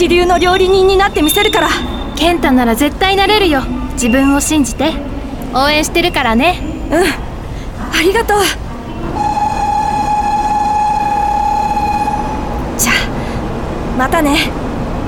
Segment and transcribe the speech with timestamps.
[0.00, 1.68] 一流の料理人になってみせるから。
[2.16, 3.60] 健太なら絶対なれるよ。
[3.92, 4.94] 自分を信じて。
[5.54, 6.58] 応援してるからね。
[6.90, 7.02] うん。
[7.02, 8.38] ありがとう。
[12.78, 12.94] じゃあ
[13.98, 14.50] またね。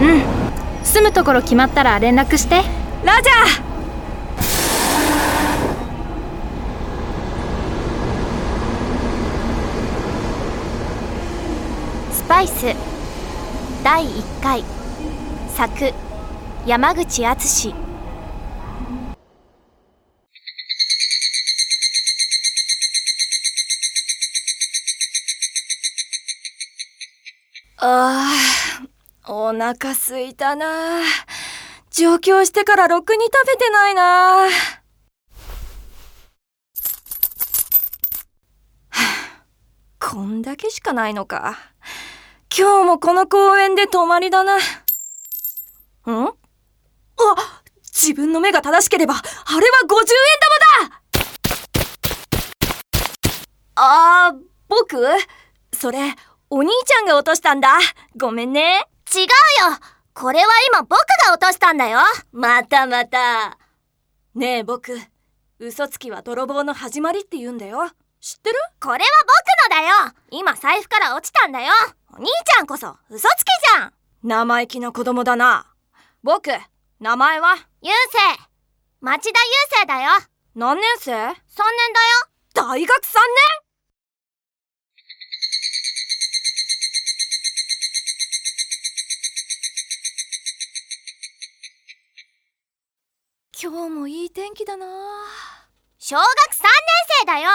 [0.00, 0.22] うん。
[0.84, 2.54] 住むところ決まったら連絡して。
[2.54, 4.44] ラジャー！
[12.12, 12.72] スパイス。
[13.82, 14.64] 第1回
[15.56, 15.90] 作
[16.66, 17.74] 山口敦。
[27.78, 31.00] あーお腹すいたな。
[31.90, 34.48] 上京してからろくに食べてないな。
[39.98, 41.56] こんだけしかないのか。
[42.54, 44.58] 今日もこの公園で泊まりだな。
[46.10, 46.32] んあ
[48.06, 49.24] 自分の目が正しければ、あれは
[49.82, 49.98] 50円
[50.78, 51.02] 玉だ
[53.74, 55.04] あー、僕？
[55.72, 56.14] それ、
[56.48, 57.76] お兄ちゃんが落としたんだ。
[58.16, 58.86] ごめんね。
[59.12, 59.28] 違うよ
[60.14, 60.90] これは今僕
[61.26, 61.98] が落としたんだよ
[62.30, 63.58] またまた。
[64.36, 64.96] ねえ僕、
[65.58, 67.90] 嘘つきは泥棒の始まりって言うんだよ。
[68.20, 68.56] 知ってる？
[68.80, 69.10] これは
[69.68, 71.72] 僕のだよ今財布から落ちたんだよ
[72.12, 73.46] お兄ちゃんこそ嘘つき
[73.76, 75.66] じゃん生意気な子供だな。
[76.22, 76.50] 僕、
[76.98, 77.56] 名前は
[77.86, 78.18] 優勢
[79.00, 79.44] 町田優
[79.80, 80.10] 勢だよ。
[80.56, 81.38] 何年生？3年だよ。
[82.52, 83.12] 大学3
[93.54, 93.62] 年？
[93.62, 94.84] 今日もいい天気だな。
[95.96, 96.68] 小学3年
[97.20, 97.50] 生だよ。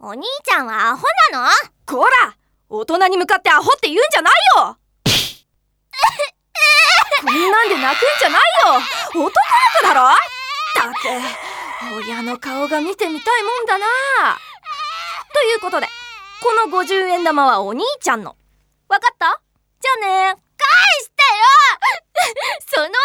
[0.00, 1.50] お兄ちゃんはアホなの？
[1.84, 2.38] こら
[2.70, 4.78] 大人に向かってアホって言うんじゃないよ
[7.22, 8.80] こんなんで泣くんじゃないよ。
[9.14, 9.32] 男の子
[9.86, 10.10] だろ？
[10.10, 10.14] っ
[10.74, 10.94] たく
[12.06, 13.86] 親の顔が見てみたいもんだな。
[15.32, 15.88] ということで
[16.42, 18.36] この50円玉はお兄ちゃんの。
[18.88, 19.40] わかった？
[19.80, 19.96] じゃあ
[20.34, 20.36] ね。
[20.58, 20.68] 返
[21.02, 21.44] してよ！
[22.74, 22.96] そのお金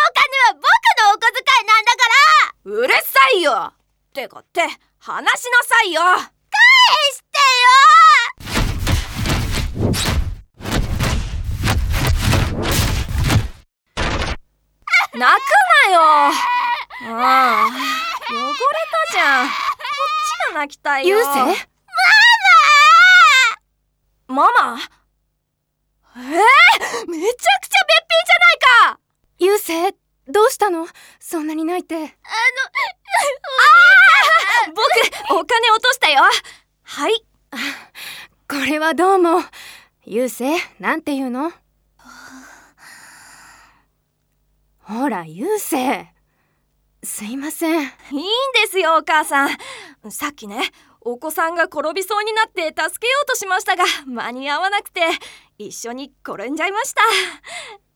[0.48, 2.72] は僕のお小遣いなんだから！
[2.72, 3.74] うるさいよ！
[4.14, 4.62] てかって
[5.00, 7.40] 話しなさいよ返して
[15.14, 16.32] 泣くなよあ
[17.10, 18.46] あ汚れ
[19.08, 19.56] たじゃんこっ
[20.26, 21.18] ちが泣きたいよ。
[21.18, 21.30] 優勢
[24.28, 24.80] ママ。
[26.16, 29.00] えー、めちゃくちゃべっぴんじゃないか。
[29.40, 29.96] 優勢
[30.28, 30.88] どうしたの？
[31.20, 31.96] そんなに泣いて。
[31.96, 32.08] あの、
[34.68, 36.22] 僕お金落としたよ。
[36.84, 37.26] はい。
[38.48, 39.44] これはどうも。
[40.06, 41.52] 優勢なんて言うの？
[44.80, 46.14] ほら優勢
[47.04, 47.82] すいません。
[47.82, 49.58] いいんですよお母さん。
[50.12, 50.62] さっきね
[51.02, 55.02] お子さんが転びそうになって助けようとしましたが間に合わなくて
[55.58, 57.02] 一緒に転んじゃいました。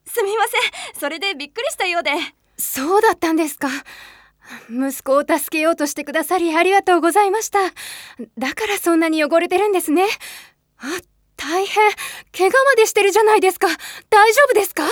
[0.06, 1.00] すみません。
[1.00, 2.10] それでびっくりしたようで。
[2.56, 3.68] そうだったんですか。
[4.70, 7.58] 息子を助けようとしてくださりありがとうございました。
[8.38, 10.04] だからそんなに汚れてるんですね。
[10.78, 10.86] あ
[11.36, 11.90] 大変。
[12.36, 13.68] 怪我までしてるじゃないですか。
[14.10, 14.84] 大丈夫ですか？
[14.84, 14.88] あ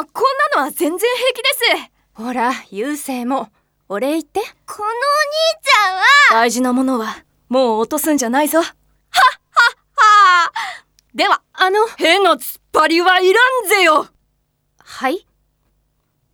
[0.00, 1.48] あこんなのは全然平気で
[1.82, 3.50] すほら優勢も。
[3.90, 4.40] お礼言って。
[4.40, 4.94] このお兄
[5.62, 6.02] ちゃんは。
[6.44, 8.58] 大事なものはもう落とすんじゃないぞ。
[8.60, 8.74] はっはっ
[9.96, 10.52] は。
[11.14, 11.86] ではあの。
[11.98, 14.08] 変な突っ張りはいらんぜよ。
[14.78, 15.26] はい。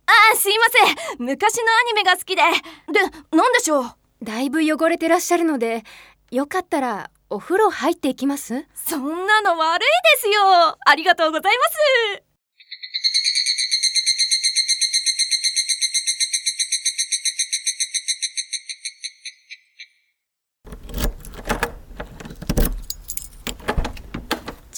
[0.05, 1.17] ああすいません。
[1.19, 2.41] 昔のアニメが好きで。
[2.41, 3.01] で
[3.33, 3.85] 何でしょう？
[4.23, 5.83] だいぶ汚れてらっしゃるので
[6.31, 8.65] よかったらお風呂入っていきます？
[8.73, 9.85] そんなの悪い
[10.15, 10.77] ですよ。
[10.85, 12.23] ありがとうございます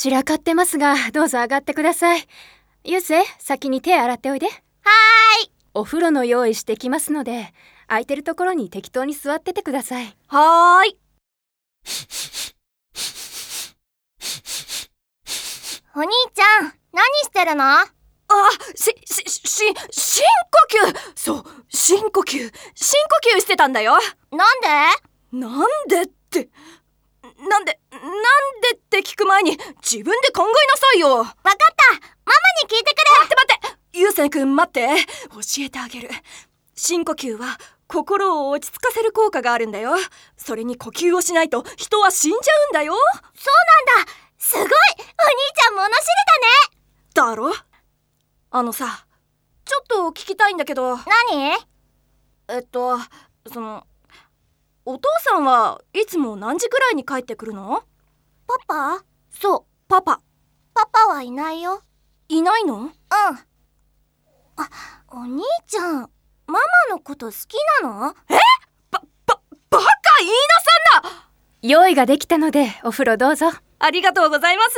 [0.05, 2.27] 散らかってますがどうぞ上がってください。
[2.83, 4.45] 優勢先に手洗っておいで。
[4.45, 5.51] はーい。
[5.73, 7.51] お風呂の用意してきますので
[7.87, 10.15] 空いてるところに適当に座っててください。
[10.27, 10.99] はーい。
[15.95, 17.63] お兄ちゃん何してるの？
[17.63, 17.89] あ
[18.75, 20.23] ししし深
[20.85, 20.97] 呼吸。
[21.15, 22.27] そう深呼吸。
[22.27, 23.93] 深呼吸してたんだよ。
[24.31, 24.67] なんで？
[25.31, 26.49] なんでって
[27.37, 28.01] なんでなん
[28.61, 29.51] でって聞く前に
[29.81, 31.17] 自分で考えなさいよ。
[31.17, 31.93] 待わかった。
[31.93, 32.33] ママ
[32.63, 33.77] に聞いてくるって待って。
[33.93, 34.87] ゆうせいくん待って。
[35.31, 36.09] 教えてあげる。
[36.75, 39.95] 深呼吸は心を落ち着かせる効果があるんだよ。
[40.37, 42.93] それに呼吸をしないと人は死んじゃうんだよ。
[43.35, 44.11] そうなんだ。
[44.37, 44.67] すごい。
[44.67, 45.95] お兄ちゃん物知り
[47.13, 47.53] だろ？
[48.51, 49.05] あのさ
[49.63, 50.97] ちょっと聞きたいんだけど。
[50.97, 51.57] だね
[52.47, 52.57] 何？
[52.57, 52.99] えっと
[53.51, 53.87] その
[54.87, 57.81] お父さんはいつも何時くらいに帰ってくるの？
[58.47, 59.03] パパ？
[59.31, 60.21] そうパパ。
[60.75, 61.81] パパはいないよ。
[62.27, 62.75] いないの？
[62.75, 62.89] うん。
[62.89, 63.39] あ
[65.09, 66.59] お兄ちゃんママ
[66.91, 68.13] のこと好きなの？
[68.13, 68.15] バ
[69.79, 69.89] カ
[70.19, 70.35] 言いな
[71.01, 71.29] さんな！
[71.63, 73.47] 用意ができたのでお風呂どうぞ。
[73.79, 74.75] ありがとうございます。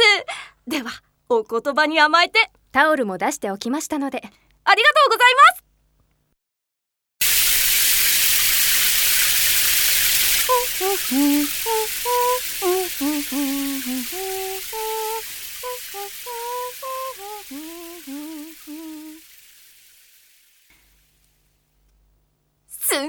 [0.67, 0.89] では
[1.27, 2.49] お言葉に甘えて。
[2.71, 4.19] タオルも出しておきましたので。
[4.19, 5.66] ありがとうございます
[10.77, 10.89] すん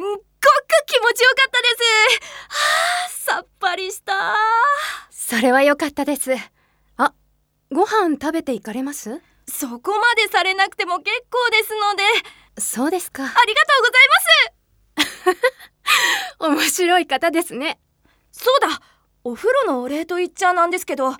[0.00, 0.22] ごく
[0.86, 1.84] 気持ちよかったです。
[2.48, 2.56] は
[3.06, 4.34] あさっぱりした
[5.10, 6.32] それは良かったです。
[6.96, 7.12] あ
[7.70, 9.20] ご飯食べていかれます？
[9.46, 12.02] そこまでされなくても結構ですので。
[12.62, 13.24] そうですか。
[13.24, 15.68] ありがとうございます
[16.38, 17.78] 面白い方ですね。
[18.32, 18.80] そうだ。
[19.24, 21.10] お風呂のお礼と言っちゃなんですけど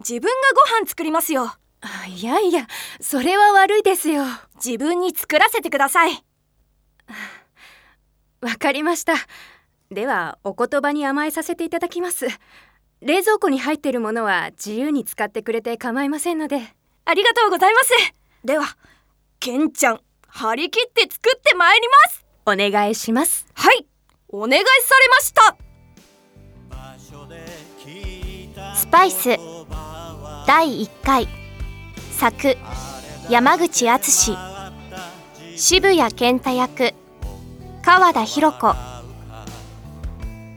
[0.00, 0.30] 自分が
[0.78, 1.56] ご飯作りますよ。
[1.80, 2.66] あいやいや。
[3.00, 4.24] それは悪いですよ。
[4.56, 6.24] 自分に作らせてください。
[8.40, 9.14] わかりました。
[9.90, 12.26] ではお言葉に甘えさせていただきます。
[13.00, 16.74] 冷蔵庫に入っているものは自由に使ってくれて構いませんので。
[17.04, 17.92] ありがとうございます。
[18.44, 18.76] では
[19.38, 22.26] ケンちゃん張り切って作ってまいります。
[22.46, 23.46] お願いします。
[23.54, 23.86] はい
[24.28, 24.66] お願いさ
[24.98, 25.56] れました。
[28.74, 29.36] スパイス。
[30.48, 31.28] 第1回。
[32.10, 32.56] 作。
[33.30, 34.36] 山口敦。
[35.56, 36.92] 渋谷健太役。
[37.82, 38.74] 川田博子。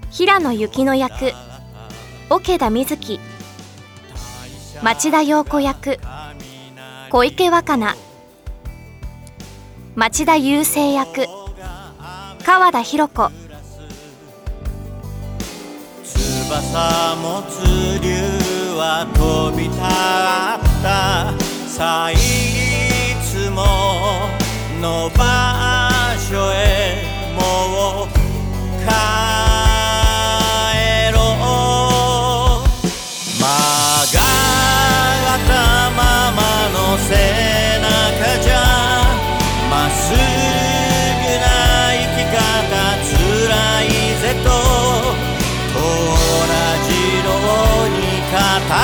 [0.10, 1.34] 平野幸乃役。
[2.32, 3.20] 桶田瑞希。
[4.82, 6.00] 町田陽子役。
[7.12, 7.96] 小池若菜。
[9.96, 11.28] 町田雄生役。
[12.44, 13.32] 川田博子。
[16.50, 17.62] 翼持つ
[18.02, 18.10] 竜
[18.76, 19.82] は飛び立っ
[20.82, 21.32] た。
[21.70, 22.16] さあい
[23.24, 23.62] つも
[24.82, 25.22] の場
[26.18, 26.89] 所へ。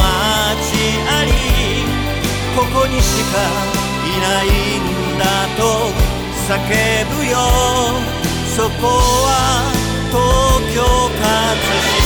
[1.10, 1.32] あり」
[2.56, 3.34] 「ここにしか
[4.06, 4.46] いない
[4.80, 5.90] んだと
[6.48, 7.38] 叫ぶよ」
[8.56, 9.74] 「そこは」
[10.14, 10.22] 東
[10.76, 12.04] 京葛飾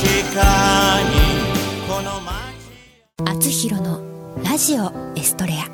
[0.00, 0.40] 飾
[1.04, 1.12] に
[1.86, 2.32] この街。
[3.26, 4.00] あつひろの
[4.42, 5.73] ラジオエストレア。